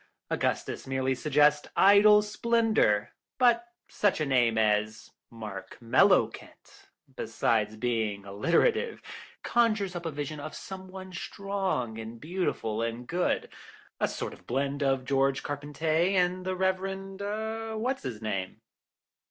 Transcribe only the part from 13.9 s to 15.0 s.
a sort of blend